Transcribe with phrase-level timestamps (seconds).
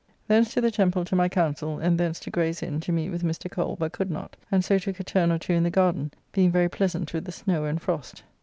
[0.27, 3.21] Thence to the Temple to my counsel, and thence to Gray's Inn to meet with
[3.21, 3.51] Mr.
[3.51, 6.51] Cole but could not, and so took a turn or two in the garden, being
[6.51, 8.23] very pleasant with the snow and frost.